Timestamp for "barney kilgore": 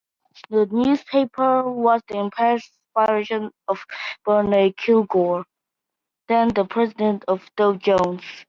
4.25-5.45